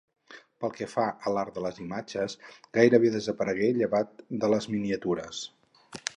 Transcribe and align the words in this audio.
Pel 0.63 0.71
que 0.77 0.85
fa 0.93 1.03
a 1.09 1.33
l'art 1.35 1.59
de 1.59 1.63
les 1.65 1.77
imatges, 1.83 2.35
gairebé 2.79 3.13
desaparegué, 3.17 3.71
llevat 3.83 4.27
de 4.45 4.51
les 4.57 4.71
miniatures. 4.75 5.45